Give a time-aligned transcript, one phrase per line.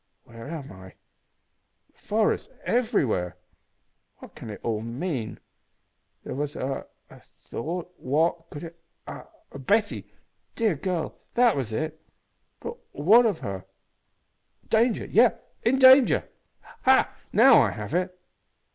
[0.23, 0.95] Where am I?
[1.93, 3.37] The forest everywhere!
[4.17, 5.39] What can it all mean?
[6.23, 9.27] There was a a thought what could it Ah!
[9.55, 10.11] Betty
[10.55, 12.01] dear girl that was it.
[12.61, 13.65] But what of her?
[14.69, 16.27] Danger yes in danger.
[16.81, 17.15] Ha!
[17.31, 18.19] now I have it!"